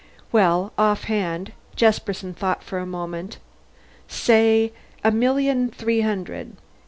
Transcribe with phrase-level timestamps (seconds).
[0.31, 3.37] "Well, offhand" Jesperson thought for a moment.
[4.07, 6.57] "Say, a million three hundred.